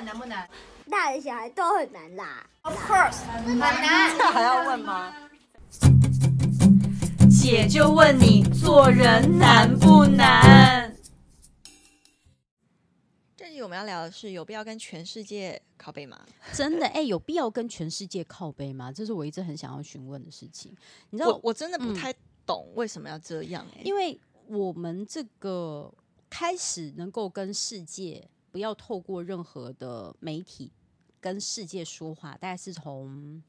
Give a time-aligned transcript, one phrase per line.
[0.00, 0.48] 本难不难？
[0.88, 2.48] 大人小孩都很难啦。
[2.62, 4.16] Of course，很难。
[4.16, 5.14] 这还要问吗？
[7.30, 10.96] 姐就问你，做人难不难？
[13.36, 16.18] 这集我们要聊的是，有必要跟全世界靠背吗？
[16.54, 18.90] 真的，哎、欸，有必要跟全世界靠背吗？
[18.90, 20.74] 这是我一直很想要询问的事情。
[21.10, 22.10] 你知道，我，我真的不太
[22.46, 23.82] 懂为什么要这样、欸。
[23.84, 25.92] 因为我们这个
[26.30, 30.70] 开始能够跟世界不要透过任何的媒体
[31.20, 33.42] 跟世界说话，大概是从。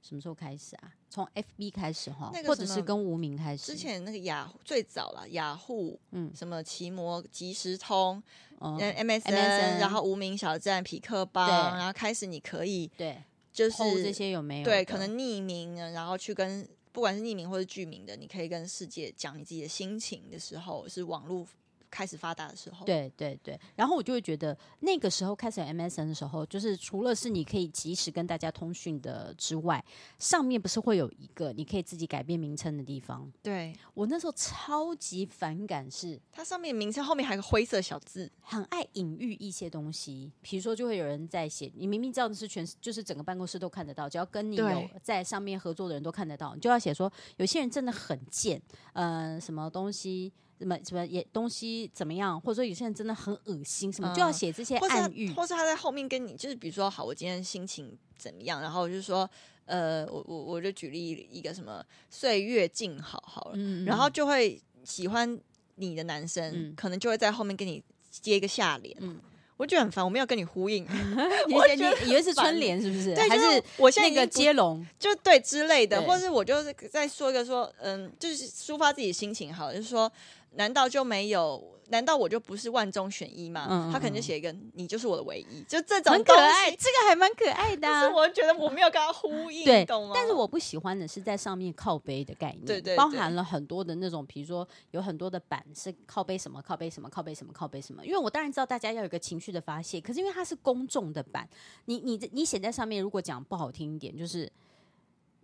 [0.00, 0.94] 什么时候开始啊？
[1.10, 3.72] 从 FB 开始哈，或者是跟无名开始。
[3.72, 8.22] 之前那个雅最早了，雅虎，嗯，什么奇摩、即时通、
[8.60, 13.20] 嗯、MSN, 然后无名小站、痞客邦，然后开始你可以对，
[13.52, 14.64] 就是这些有没有？
[14.64, 21.44] 对，可能匿名，然后去跟不管是匿名或是具名的，你可以跟世界讲你自己的心情的时候，是网络。
[21.90, 29.84] 开始发达的时候，对对对，然后我就会觉得那个时候开始 MSN 的时候，就是除了是你可以及时跟大家通讯的之外，
[30.18, 33.30] 上面不是会有一个你可以自己改变名称的地方？
[33.42, 48.60] 对，我那时候超级反感，是它上面名称后面还有个灰色小字，很爱隐喻一些东西，比如说就会有人在写，你明明知道的是全就是整个办公室都看得到，只要跟你有在上面合作的人都看得到，你就要写说有些人真的很贱，
[48.92, 50.32] 呃，什么东西。
[50.58, 59.28] 什么什么也东西怎么样，或者说有些人真的很恶心，什么、嗯、就要写这些暗语，或是他在后面跟你，就是比如说，好，我今天心情怎么样，然后就是说，
[59.66, 65.38] 呃，我我我就举例一个什么岁月静好好了，嗯、然后就会喜欢
[65.76, 69.20] 你的男生、嗯，可能就会在后面跟你接一个下联，嗯，
[69.56, 70.84] 我觉得很烦，我没有跟你呼应，
[71.54, 73.14] 我觉得你以为是春联是不是？
[73.14, 80.10] 对，还是我现在那个接龙，就对之类的，或是我就是再说一个说，嗯，就是抒发自己心情，好，就是说。
[80.52, 81.74] 难道就没有？
[81.90, 83.66] 难道我就不是万中选一吗？
[83.70, 88.02] 嗯、他可能就写一个“你就是我的唯一”，就这种很可爱，这个还蛮可爱的、啊。
[88.02, 90.12] 但是我觉得我没有跟他呼应，对，懂吗？
[90.14, 98.04] 但是我不喜欢的是在上面靠背的概念，对对，对，包含了很多的那种，比如说有很多的板是靠背什么，靠背什么，靠背什么，靠背什么。
[98.04, 101.48] 因为我当然知道大家要有一个情绪的发泄，可是因为它是公众的板，
[101.86, 104.52] 你你你写在上面，如果讲不好听一点，就是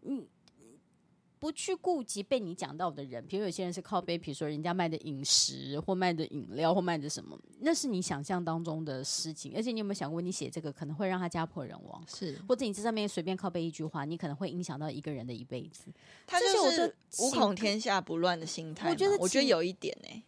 [0.03, 0.27] 嗯。
[1.45, 9.53] 不去顾及被你讲到的人，比如有些人是靠背，比如说人家卖的饮食或卖的饮料或卖的什么，那是你想象当中的事情。
[9.55, 12.03] 而且你有没有想过，你写这个可能会让他家破人亡？
[12.09, 15.93] 是，或者你这上面随便靠背一句话，你可能会影响到一个人的一辈子。
[16.27, 18.89] 他就是无恐天下不乱的心态。
[18.89, 20.23] 我觉得，我觉得有一点呢、欸。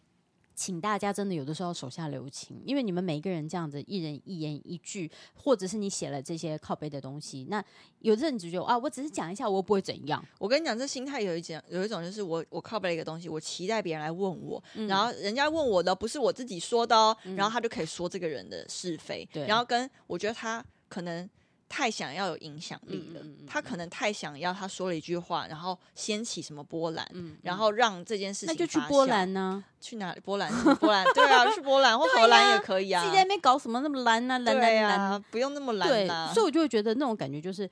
[0.57, 7.63] 请大家真的有的时候手下留情，因为你们每一个人这样子，一人一言一句，或者是你写了这些靠背的东西，那
[7.99, 10.21] 有的人就觉得啊，我只是讲一下，我又不会怎样。
[10.39, 21.29] 我跟你讲，这心态有一种，有一种就是我我靠背了一个东西，我期待别人来问我，嗯、然后人家问我的不是我自己说的哦，嗯、然后他就可以说这个人的是非，对，然后跟我觉得他可能。
[21.69, 27.07] 太想要有影响力了，嗯嗯嗯，他可能太想要，他说了一句话，然后掀起什么波澜，
[27.41, 29.63] 然后让这件事情，那就去波兰呢？
[29.79, 30.19] 去哪里？
[30.21, 30.51] 波兰？
[30.75, 31.05] 波兰？
[31.13, 33.03] 对啊，去波兰或荷兰也可以啊。
[33.03, 34.35] 自己在那边搞什么那么蓝呢？
[34.35, 34.39] 啊？
[34.39, 36.31] 蓝蓝蓝，不用那么蓝啊。
[36.33, 37.69] 所以我就会觉得那种感觉就是。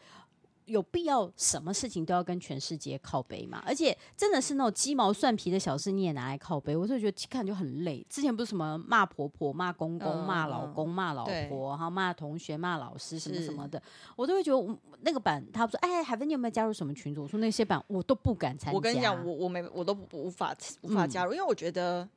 [0.65, 3.63] 有必要什么事情都要跟全世界靠背嘛？
[3.65, 8.05] 而且真的是那种鸡毛蒜皮的小事，你也拿来靠背，我就觉得看就很累。
[8.09, 13.81] 之前不是什么骂婆婆、骂公公、骂、嗯、老公、骂老婆，然后骂同学、骂老师什么什么的，
[14.15, 22.07] 我都会觉得我那个版，他说：“哎，海芬，你有没有加入什么群组？”我说：“那些版我都不敢参加。”我跟你讲，我我没我都无法无法加入，嗯、因为我觉得。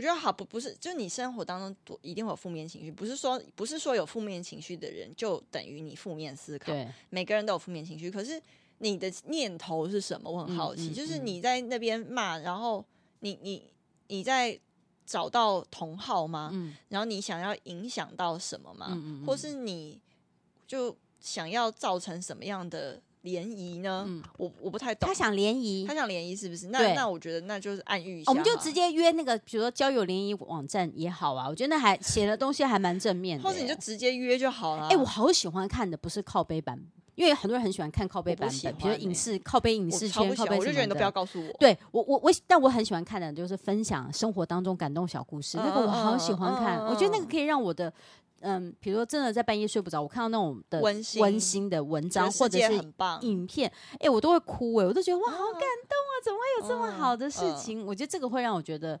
[0.00, 6.72] 我觉得好不不是，就你生活当中多一定会有负面情绪，不是说不是说有负面情绪的人就等于你负面思考。
[6.72, 8.40] 对，每个人都有负面情绪，可是
[8.78, 10.30] 你的念头是什么？
[10.30, 10.88] 我很好奇。
[10.88, 12.82] 嗯嗯、就是你在那边骂，然后
[13.18, 13.70] 你你
[14.06, 14.58] 你在
[15.04, 16.48] 找到同好吗？
[16.54, 18.86] 嗯、然后你想要影响到什么吗？
[18.92, 20.00] 嗯嗯嗯、或是你
[20.66, 23.02] 就想要造成什么样的？
[23.22, 24.04] 联谊呢？
[24.08, 25.06] 嗯，我我不太懂。
[25.06, 26.68] 他想联谊，他想联谊是不是？
[26.68, 28.30] 那那我觉得那就是暗喻一下。
[28.30, 31.46] 我们就直接约那个，比如说交友联谊网站也好啊。
[31.48, 33.44] 我觉得那还写的东西还蛮正面的。
[33.44, 34.84] 或者你就直接约就好了。
[34.84, 36.82] 哎、欸，我好喜欢看的不是靠背版，
[37.14, 40.56] 因为很多人很喜欢看靠背版本，比如影视靠背影视圈靠背。
[40.58, 41.52] 我就觉得你都不要告诉我。
[41.58, 46.86] 对我我我，但我很喜欢看的就是分享生活当中感动小故事，嗯、那个我好喜欢看、嗯。
[46.86, 47.92] 我觉得那个可以让我的。
[48.40, 52.74] 嗯，比如说真的在半夜睡不着，我看到那种的温馨温馨的文章或者是
[53.22, 56.12] 影片，哎、欸，我都会哭哎、欸，我都觉得哇，好感动啊！
[56.24, 57.80] 怎么会有这么好的事情？
[57.80, 58.98] 嗯嗯、我觉得这个会让我觉得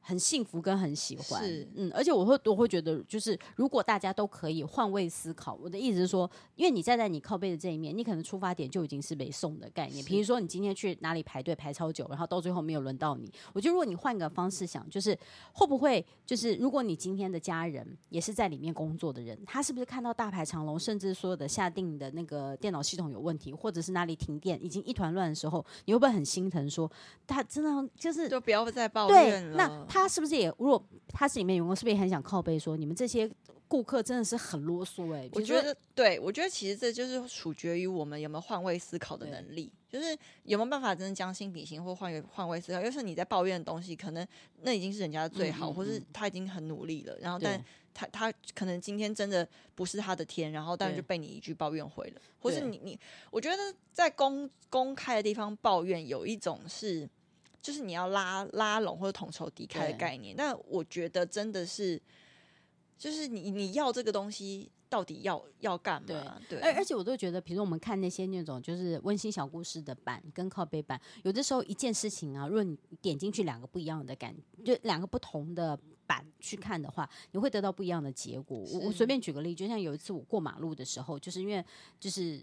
[0.00, 10.04] 很幸福跟很喜欢，是嗯，而且我会我会觉得，就是如果大家都可以换位思考，我的意思是说，因为你站在你靠背的这一面，你可能出发点就已经是北送的概念。
[10.04, 15.16] 比如说你今天去哪里排队排超久，然后到最后没有轮到你，我觉得如果你换个方式想，就是
[15.52, 26.90] 会不会就是如果你今天的家人也是在里面工作的人，他是不是看到大排长龙，甚至所有的下定的那个电脑系统有问题，或者是哪里停电已经一团乱的时候，你会不会很心疼说，说
[27.26, 29.56] 他真的就是就不要再抱怨了。
[29.56, 33.28] 那他是不是也如果他是里面员工，是不是也很想靠背说你们这些
[33.66, 35.12] 顾客真的是很啰嗦？
[35.12, 42.80] 哎，我觉得对，我觉得其实这就是取决于我们有没有换位思考的能力，就是有没有办法真的将心比心或换位换位思考。
[42.80, 44.26] 要是你在抱怨的东西，可能
[44.62, 52.98] 那已经是人家的最好，嗯嗯嗯，或是他已经很努力了，然后但他他可能今天真的不是他的天，然后但是就被你一句抱怨毁了，或是你你，
[53.30, 53.56] 我觉得
[53.92, 57.08] 在公公开的地方抱怨有一种是。
[57.62, 62.00] 就是你要拉拉拢或者统筹敌忾的概念，但我觉得真的是，
[62.96, 66.40] 就是你你要这个东西到底要要干嘛？
[66.48, 74.34] 对，而而且我都觉得，比如说我们看那些那种就是温馨小故事的版跟靠背版，有的时候一件事情啊，如果你点进去两个不一样的感，
[74.64, 78.58] 就两个不同的版去看的话，你会得到不一样的结果。
[78.58, 81.64] 我我随便举个例，就像有一次我过马路的时候，就是因为
[81.98, 82.42] 就是。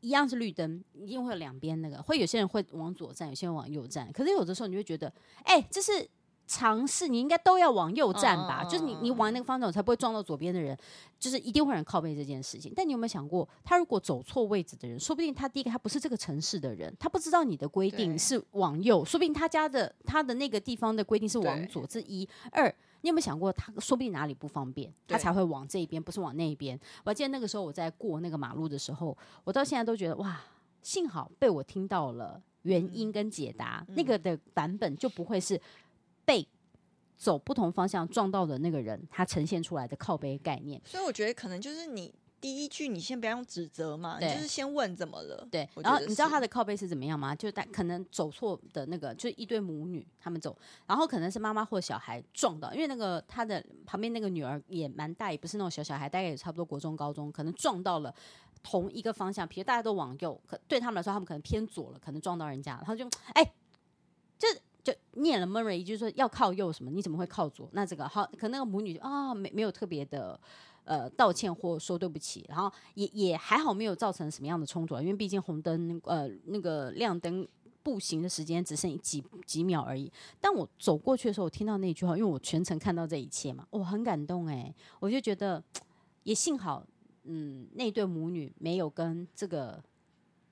[0.00, 4.10] 一样是绿灯，一定会有两边那个，会有些人会往左站，有些人往右站。
[4.12, 5.12] 可是有的时候你会觉得，
[5.44, 6.08] 哎、欸，这是
[6.46, 8.64] 尝试，你应该都要往右站吧？
[8.64, 10.76] 就是你你往那个方向才不会撞到左边的人，
[11.18, 12.72] 就是一定会有人靠背这件事情。
[12.74, 22.74] 但你有没有想过，他如果走错位置的人，说不定他第一个他不是这个城市的人，他不知道你的规定是往右，说不定他家的他的那个地方的规定是往左，这一二。
[23.02, 26.78] 你有没有想过，他说不定哪里不方便，他才会往这一边，不是往那一边？
[27.04, 30.40] 我还记得那个时候我在过那个马路的时候，我到现在都觉得哇，
[30.82, 35.60] 幸好被我听到了原因跟解答，嗯、那个的版本就不会是
[36.24, 36.46] 被
[37.16, 40.80] 走不同方向撞到的那个人他呈现出来的靠背概念。
[40.84, 42.12] 所以我觉得可能就是你。
[42.40, 45.46] 第一句你先不要用指责嘛，你就是先问怎么了。
[45.50, 47.34] 对，然后你知道他的靠背是怎么样吗？
[47.34, 50.56] 就是他可能走错的那个，就是一对母女他们走，
[50.86, 58.14] 然后可能是妈妈或小孩撞到，因为那个他的旁边那个女儿也蛮大，也不是那种小小孩，大概也差不多国中高中，可能撞到了
[58.62, 63.44] 同一个方向，比如大家都往右，可对他们来说他们可能偏左了，可能撞到人家，然后就哎，
[64.38, 64.48] 就
[64.82, 66.90] 就念了 Murray 一句说要靠右什么？
[66.90, 67.68] 你怎么会靠左？
[67.72, 70.40] 那这个好，可能那个母女啊、哦、没没有特别的。
[70.90, 77.46] 呃，道歉或说对不起，然后也也还好，没有造成什么样的冲突，因为毕竟红灯呃那个亮灯
[77.80, 80.10] 步行的时间只剩几几秒而已。
[80.40, 85.62] 但我走过去的时候，我听到那句话，因为我全程看到这一切嘛，我很感动哎，我就觉得
[86.24, 86.84] 也幸好，
[87.22, 89.80] 嗯，那对母女没有跟这个。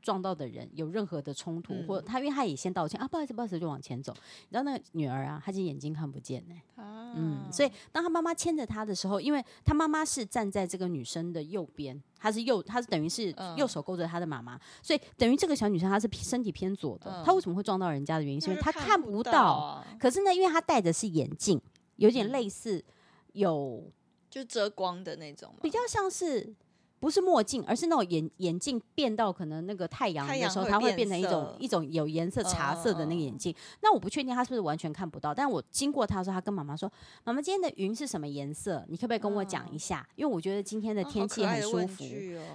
[0.01, 4.13] 撞到的人有任何的冲突，嗯、或他因为他也先道歉啊，不好意思，不好意思，就往前走。
[4.13, 17.11] 你知道那个女儿啊，她其实眼睛看不见呢、欸，啊、嗯，所以当她妈妈牵着她的时候，因为她妈妈是站在这个女生的右边，她是右，她是等于是右手勾着她的妈妈，嗯、所以等于这个小女生她是身体偏左的。
[17.11, 19.55] 嗯、她为什么会撞到人家的原因，是因为她看不到。
[19.55, 21.61] 啊、可是呢，因为她戴的是眼镜，
[21.97, 22.85] 有点类似
[23.33, 23.91] 有
[24.31, 26.55] 就遮光的那种，比较像是。
[27.01, 33.55] 不是墨镜，而是那种眼眼镜变到可能那个太阳的时候，它会变成一种一种有颜色茶色的那个眼镜。
[33.81, 36.91] 那我不确定他是不是完全看不到，但我经过他的时候，他跟妈妈说
[37.25, 38.85] ：“妈妈，今天的云是什么颜色？
[38.89, 40.07] 你可不可以跟我讲一下？
[40.17, 42.05] 因为我觉得今天的天气很舒服。”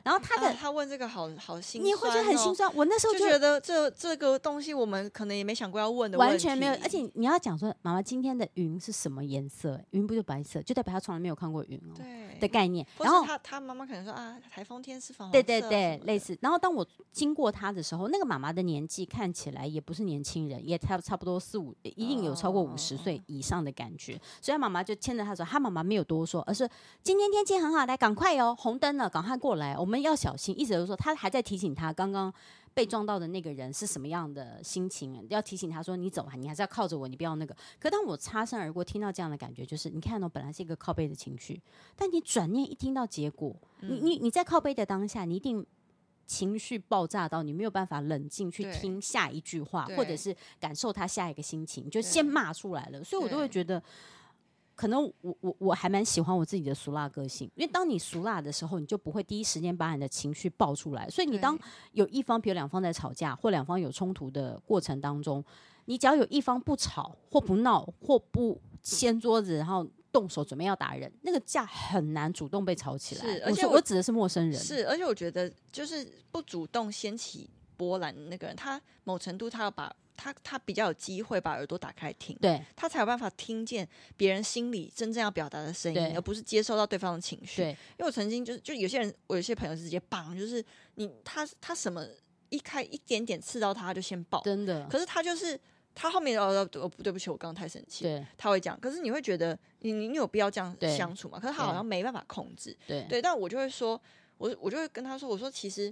[0.04, 2.69] 然后他的他问这个好好心，你会觉得很心酸。
[2.75, 6.74] 我那时候就觉得这这个东西我们可能也没想过要问的，完全没有。
[6.84, 9.80] 而且你要讲说，妈妈今天的云是什么颜色？
[9.92, 11.94] 云不就白色，就代表他从来没有看过云哦。
[11.95, 12.86] 对的概念。
[13.00, 15.13] 然后他他妈妈可能说啊，台风天是。
[15.31, 16.37] 对对对，类似。
[16.42, 24.19] 然后当我经过他的时候，那个妈妈的年纪看起来也不是年轻人，也差差不多四五，一定有超过五十岁以上的感觉。
[24.42, 26.69] 所以他妈妈就牵着他说，他妈妈没有多说，而是
[27.02, 30.59] 今天天气很好，来赶快哟，红灯了，赶快过来，我们要小心。
[30.59, 32.33] 意思就是说，他还在提醒他刚刚。
[32.73, 35.25] 被撞到的那个人是什么样的心情？
[35.30, 41.61] 要提醒他说：“你走，你还是要靠着我，你不要那个。”可当我擦身而过，听到这样的感觉，就是你看到本来是一个靠背的情绪，
[41.95, 45.65] 但你转念一听到结果，你你你在靠背的当下，你一定
[46.25, 53.03] 情绪爆炸到你没有办法冷静去听下一句话，或者是感受他下一个心情，就先骂出来了。
[53.03, 53.81] 所以我都会觉得。
[54.75, 61.09] 可能我我我还蛮喜欢我自己的俗辣个性，因为当你俗辣的时候，你就不会第一时间把你的情绪爆出来。
[61.09, 61.57] 所以你当
[61.92, 65.44] 有一方，比如两方在吵架或两方有冲突的过程当中，
[65.85, 73.21] 你只要有一方不吵或不闹或不掀桌子，然后动手准备要打人，那个架很难主动被吵起来。
[73.21, 74.59] 是，而且我，指的是陌生人。
[74.59, 77.49] 是，而且我觉得就是不主动掀起。
[77.83, 87.61] 波兰那个人，他某程度他要把他他比较有机会把耳朵打开听，对，他才有办法听见别人心里真正要表达的声音，而不是接收到对方的情绪。
[87.63, 87.68] 因
[87.99, 90.63] 为我曾经就是就有些人，我有些朋友是直接棒，就是
[90.95, 92.06] 你他他什么
[92.49, 94.87] 一开一点点刺到他，他就先爆，真的。
[94.87, 95.59] 可是他就是
[95.95, 98.80] 他后面哦哦不对不起，我刚刚太生气，对，他会讲。
[98.80, 101.40] 可是你会觉得你你有必要这样相处吗？
[101.40, 103.21] 可是他好像没办法控制，对对。
[103.21, 103.99] 但我就会说，
[104.37, 105.92] 我我就会跟他说，我说其实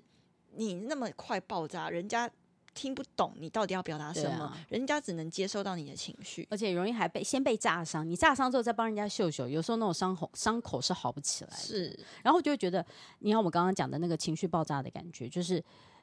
[0.56, 2.30] 你那么快爆炸，人家。
[2.74, 8.10] 听不懂你到底要表达什么，啊、人家只能接收到你的情绪，而且容易还被先被炸伤。
[8.10, 11.58] 你炸伤之后再帮人家秀秀，有时候那种伤口伤口是好不起来的。
[11.58, 12.84] 是，然后就会觉得，
[13.20, 15.62] 你看我们刚刚讲的那个情绪爆炸的感觉，就是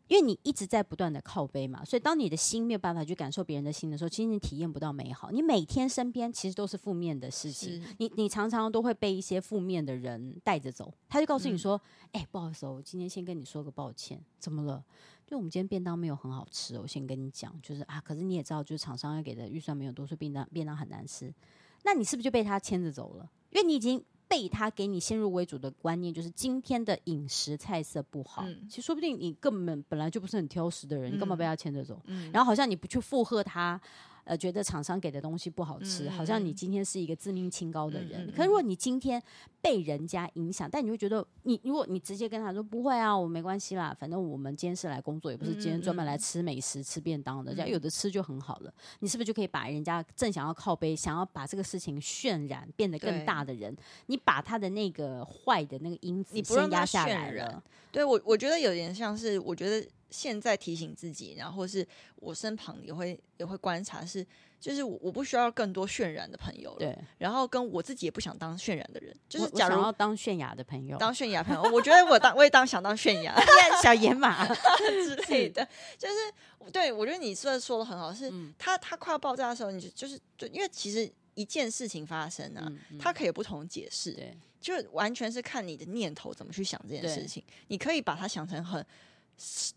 [0.08, 5.30] 因为你一直在不断的靠背嘛，所以当你的心没有办法去感受别人的心的时候，其实你体验不到美好。
[5.30, 10.92] 你每天身边其实都是负面的事情，你你常常都会被一些负面的人带着走。
[11.08, 11.80] 他就告诉你说
[12.12, 14.82] ：“哎、嗯欸，不好意思，我今天先跟你说个抱歉，怎么了？”
[15.26, 21.30] 就我们今天便当没有很好吃，我先跟你讲，就是啊，可是你也知道，就是厂商要给的预算没有多，所以便当便当很难吃。
[21.84, 23.30] 那你是不是就被他牵着走了？
[23.50, 28.44] 因为你已经被他给你先入为主的观念，就是今天的饮食菜色不好。
[28.46, 32.00] 嗯、其实说不定你根本本来就不是很挑食的人，你干嘛被他牵着走？
[32.04, 33.80] 嗯、然后好像你不去附和他。
[34.28, 38.26] 呃，觉得厂商给的东西不好吃，嗯、好像你今天是一个自命清高的人。
[38.26, 39.20] 嗯、可是如果你今天
[39.62, 48.74] 被人家影响，但你会觉得你，如果你直接跟他说不会啊，我没关系啦，反正我们今天是来工作，也不是今天专门来吃美食、嗯、吃便当的，这样有的吃就很好了。
[49.00, 53.74] 你是不是就可以把人家正想要靠背、想要把这个事情渲染变得更大的人，
[54.08, 57.62] 你把他的那个坏的那个因子先压下来了？
[57.90, 59.88] 对我，我觉得有点像是，我觉得。
[60.10, 61.86] 现在提醒自己，然后是
[62.16, 64.26] 我身旁也会也会观察是，是
[64.60, 66.78] 就是我我不需要更多渲染的朋友了。
[66.78, 73.34] 对，然后跟我自己也不想当渲染的人，就是假如要当泫雅的朋友，当泫雅朋友，我觉得我当我也当想当泫雅。
[73.82, 74.46] 小野马
[74.76, 76.14] 之类的，就是
[76.72, 82.66] 对我觉得你说的说的很好，是他他快要爆炸的时候，你就就是就因为其实一件事情发生啊，
[82.98, 88.84] 它可以有不同解释，对，就完全是看你的念头怎么去想这件事情，你可以把它想成很。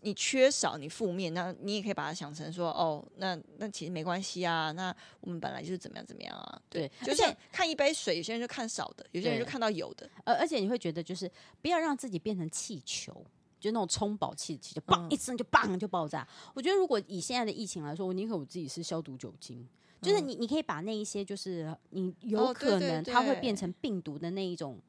[0.00, 13.24] 你缺少你负面，那你也可以把它想成说，哦，那那其实没关系啊，那我们本来就是怎么样怎么样啊，对，就像看一杯水，有些人就看少的，有些人就看到有的，而而且你会觉得就是不要让自己变成气球，
[13.60, 16.22] 就那种充饱气气就砰一声就砰就爆炸。
[16.22, 19.64] 嗯、我觉得如果以现在的疫情来说，我宁可我自己是消毒酒精，
[20.00, 24.80] 就是你你可以把那一些就是你有可能它会变成病毒的那一种。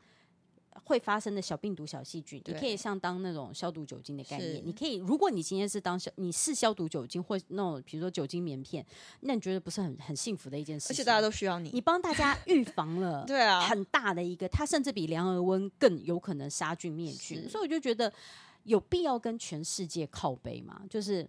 [0.83, 4.61] 会发生的小病毒、小细菌，你可以像当那种消毒酒精的概念。
[4.65, 8.85] 你可以，如果你今天是当消，你是消毒酒精或那种，比如说酒精棉片，
[9.21, 10.93] 那你觉得不是很很幸福的一件事情？
[10.93, 17.49] 而且大家都需要你，你帮大家预防了， 对啊，很大的一个，它甚至比量额温更有可能杀菌灭菌。
[17.49, 18.11] 所以我就觉得
[18.63, 21.27] 有必要跟全世界靠背嘛，就是。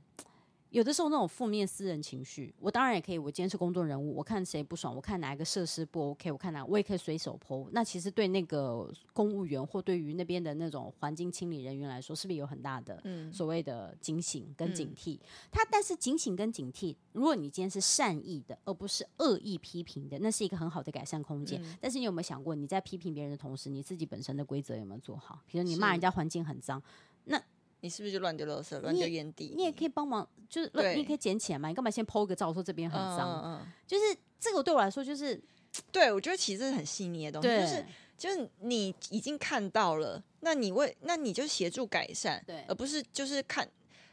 [0.75, 3.17] 有的时候那种负面私人情绪，我当然也可以。
[3.17, 7.69] 我今天是公众人物，我看谁不爽，我看哪一个设施不 OK，我看哪，我也可以随手 po。
[7.71, 13.01] 那其实对那个公务员或对于那边的那种环境清理人员来说，是不是有很大的
[13.33, 15.15] 所谓的警醒跟警惕？
[15.15, 15.21] 嗯、
[15.53, 21.63] 他但是警醒跟警惕，如果你今天是善意的，而不是恶意批评的，那是一个很好的改善空间。
[21.63, 25.39] 嗯、但是你有没有想过，你在批评别人的同时，你自己本身的规则有没有做好？
[25.47, 26.83] 比如你骂人家环境很脏，
[27.27, 27.41] 那。
[27.85, 29.53] 你是不是就乱丢垃圾、乱丢烟蒂？
[29.55, 31.69] 你也可以帮忙，就是你也可以捡起来嘛。
[31.69, 33.43] 你干嘛先 po 个照说这边很脏？
[33.45, 35.39] 嗯嗯，就是这个对我来说，就是
[35.93, 37.49] 对我觉得其实是很细腻的东西。
[37.49, 37.85] 就是
[38.17, 43.69] 就是你已经看到了，那你为那你就协助改善，对，而不是就是看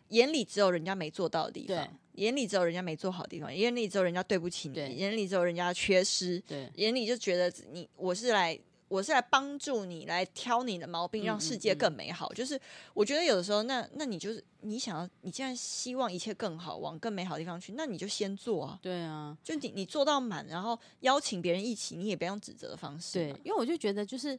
[0.09, 8.59] 眼里只有人家没做到的地方，眼里只有人家没做好的地方，眼里只有人家对不起你，眼里只有人家缺失，对，眼里就觉得你我是来。
[8.91, 12.27] 我是来帮助你，来挑你的毛病，让世界更美好。
[12.27, 12.59] 嗯嗯嗯，就是
[12.93, 18.77] 我觉得有的时候，那那你就是你想要，你既然希望一切更好，往更美好的地方去，那你就先做啊。
[18.81, 23.13] 对啊，就你你做到满，然后邀请别人一起，你也不要用指责的方式。
[23.13, 24.37] 对，因为我就觉得就是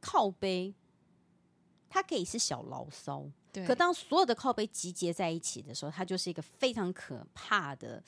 [0.00, 0.72] 靠背，
[1.90, 3.22] 它可以是小牢骚，
[3.52, 3.66] 对。
[3.66, 8.02] 可当所有的靠背集结在一起的时候，它就是一个非常可怕的。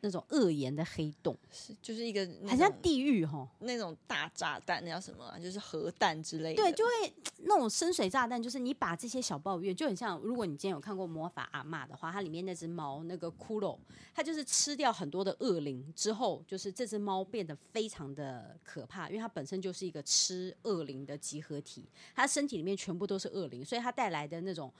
[0.00, 5.38] 那种恶言的黑洞，是就是一个很像地狱哈，那种大炸弹，那叫什么啊？
[5.38, 6.62] 就是核弹之类的。
[6.62, 6.90] 对，就会
[7.38, 13.76] 那种深水炸弹，就是你把这些小抱怨，就很像，如果你今天有看过魔法阿嬷的话，它里面那只猫那个骷髅，
[14.14, 24.72] 它就是吃掉很多的恶灵之后，就是这只猫变得非常的可怕，因为它本身就是一个吃恶灵的集合体，它身体里面全部都是恶灵，所以它带来的那种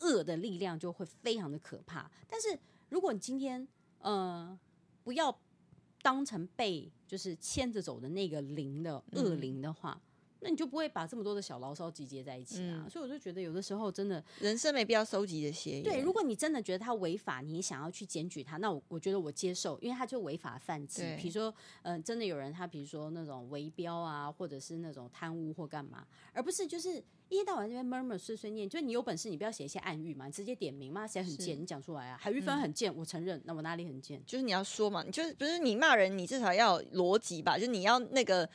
[0.00, 2.10] 恶的力量就会非常的可怕。
[2.28, 3.66] 但是如果你今天
[4.00, 4.58] 呃，
[5.02, 5.36] 不要
[6.02, 10.09] 当成被就是牵着走的那个灵的恶灵的话，嗯、
[10.40, 12.84] 那你就不会把这么多的小牢骚集结在一起啊。
[12.84, 15.82] 嗯、所以我就觉得有的时候真的人生没必要收集这些。
[15.82, 21.02] 对，如果你真的觉得他违法，你想要去检举他，那我我觉得我接受，因为他就违法犯纪。
[21.16, 26.96] 比如说，嗯、呃，真的有人他比如说那种围标啊，或者是那种贪污或干嘛，而不是就是
[27.28, 28.68] 一天到晚那边 murmur 碎碎念。
[28.68, 32.16] 就你有本事，你不要写一些暗语嘛，你直接点名嘛，写很贱，你讲出来啊。
[32.20, 34.22] 海玉芬很贱，嗯、我承认，那我哪里很贱？
[34.26, 37.58] 就是你要说嘛，你就是不是你骂人，你至少要有逻辑吧？
[37.58, 38.48] 就你要那个。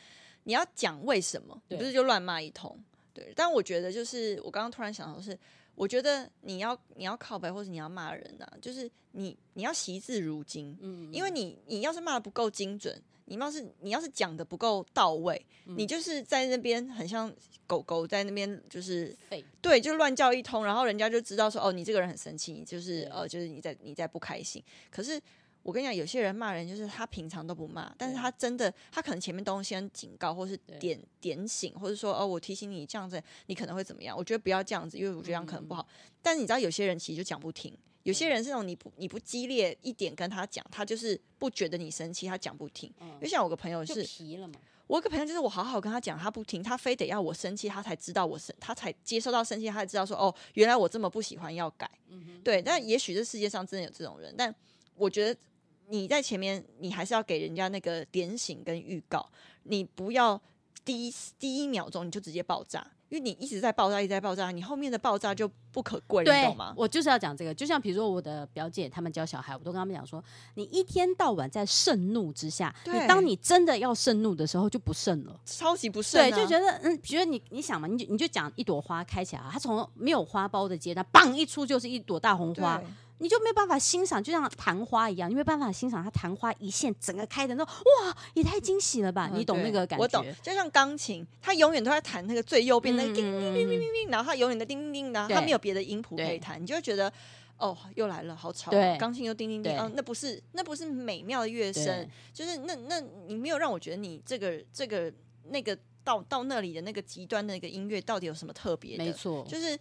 [0.45, 2.81] 你要讲为什么，你不是就乱骂一通？
[3.13, 5.37] 对，但我觉得就是我刚刚突然想到是，
[5.75, 17.33] 我觉得你要你要靠北或者你要骂人啊，就是你你要惜字如金，嗯，因为你你要是骂得不够精准，你要是你要是讲的不够到位，嗯、你就是在那边很像
[17.65, 19.15] 狗狗在那边就是
[19.61, 25.19] 对，就乱叫一通，然后人家就知道说哦，你这个人很生气，你就是呃，就是你在你在不开心，可是。
[25.65, 34.15] 我跟你讲，有些人骂人就是他平常都不骂，但是他真的，他可能前面都先警告，或是点点醒，或者说哦，我提醒你这样子，你可能会怎么样？
[34.15, 35.81] 我觉得不要这样子，因为我觉得这样可能不好。
[35.89, 42.93] 嗯、但是你知道，有些人其实就讲不听，有些人是那种你不你不激烈一点跟他讲，他就是不觉得你生气，他讲不听。
[43.01, 44.53] 嗯、因为像我个朋友是，皮了嘛。
[44.85, 51.89] 我有个朋友就是我好好跟他讲，他不听，他非得要我生气，他才知道我生，他才接受到生气，他才知道说哦，原来我这么不喜欢要改。
[52.09, 54.53] 嗯、对，但也许这世界上真的有这种人，但
[54.93, 55.39] 我觉得。
[55.89, 59.27] 你在前面，你还是要给人家那个点醒跟预告，
[59.63, 60.41] 你不要
[60.83, 66.73] 第一第一秒钟你就直接爆炸，因为你一直在爆炸，一直在爆炸，你后面的爆炸就不可贵，你懂吗？
[66.77, 70.23] 我就是要讲这个，就像比如说我的表姐他们教小孩，我都跟他们讲说，
[70.55, 82.81] 你一天到晚在盛怒之下，你当你真的要盛怒的时候就不盛了，超级不盛，啊，对，就觉得嗯，比如你你想嘛，你就你就讲一朵花开起来，它从没有花苞的阶段，砰一出就是一朵大红花。
[83.19, 89.29] 你就没有办法欣赏，就像昙花一样，你没有办法欣赏它昙花一现整个开的那种，哇，也太惊喜了吧！
[89.31, 90.03] 嗯、你懂那个感觉？
[90.03, 97.11] 我懂，就像钢琴，它永远都在弹那个最右边那个叮叮叮叮叮，然后它永远的叮叮叮，然后它没有别的音谱可以弹，你就会觉得
[97.57, 98.69] 哦，又来了，好吵，
[98.99, 105.09] 钢琴又叮叮叮，哦，那不是那不是美妙的乐声，就是那那你没有让我觉得你这个这个
[105.45, 109.05] 那个到到那里的那个极端的那个音乐到底有什么特别的？
[109.05, 109.79] 没错，就是。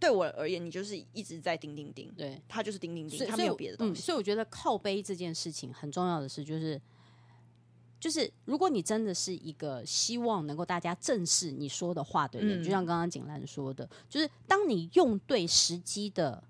[0.00, 4.00] 对我而言，你就是一直在叮叮叮，对，他就是叮叮叮，他没有别的东西。
[4.00, 6.80] 嗯，所以我觉得靠背这件事情很重要的是，就是
[8.00, 16.42] 就是，如果你真的是一个希望能够大家正视你说的话的人，嗯，就像刚刚景兰说的，就是当你用对时机的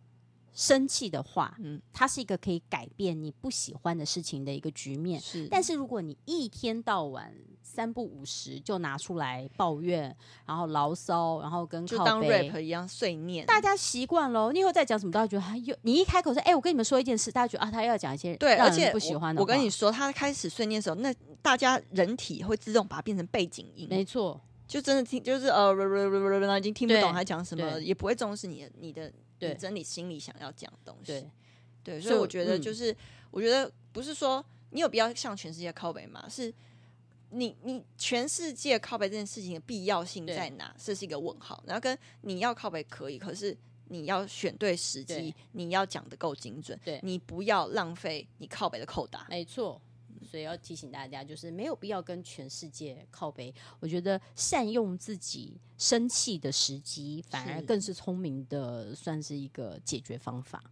[0.61, 5.19] 生气的话，嗯，它是一个可以改变你不喜欢的事情的一个局面。
[5.19, 7.35] 是，但是如果你一天到晚。
[7.63, 14.51] 三不五时就拿出来抱怨，然后牢骚，然后跟靠就当 rap 一样碎念，大家习惯了。
[14.51, 19.43] 你以后再讲什么，大家觉得他又你一开口说，哎、欸，我跟你们说一件事，大家觉得啊，他要讲一些对，而且不喜欢的话。
[19.43, 25.75] 我跟你说，他开始碎念的时候，那大家人体会自动把它变成背景音，没错，就真的听，就是呃，
[26.59, 31.29] 已经听不懂他讲什么，也不会重视你的你的你真理心里想要讲的东西。
[31.83, 32.97] 对，所以我觉得就是，
[33.33, 36.55] 我觉得不是说你有必要向全世界靠北嘛，是。
[37.33, 40.75] 你你全世界靠北这件事情的必要性在哪？
[40.77, 41.63] 这是一个问号。
[41.65, 49.29] 然后跟你要靠北可以，可是你要选对时机，你要讲的够精准，对你不要浪费你靠北的扣打。
[49.31, 49.81] 没错，
[50.25, 53.55] 所以要提醒大家，就是没有必要跟全世界靠背。
[53.79, 60.63] 我觉得善用自己生气的时机，反而更是聪明的，算是一个解决方法。